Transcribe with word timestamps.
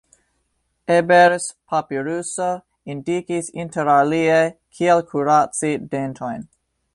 Ebers-papiruso 0.93 2.47
indikis 2.93 3.51
interalie 3.65 4.41
kiel 4.79 5.05
kuraci 5.13 5.75
dentojn. 5.95 6.43